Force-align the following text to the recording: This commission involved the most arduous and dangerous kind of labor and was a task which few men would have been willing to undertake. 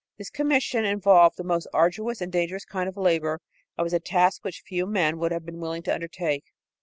This 0.17 0.31
commission 0.31 0.83
involved 0.83 1.37
the 1.37 1.43
most 1.43 1.67
arduous 1.75 2.21
and 2.21 2.31
dangerous 2.31 2.65
kind 2.65 2.89
of 2.89 2.97
labor 2.97 3.39
and 3.77 3.83
was 3.83 3.93
a 3.93 3.99
task 3.99 4.43
which 4.43 4.63
few 4.65 4.87
men 4.87 5.19
would 5.19 5.31
have 5.31 5.45
been 5.45 5.59
willing 5.59 5.83
to 5.83 5.93
undertake. 5.93 6.45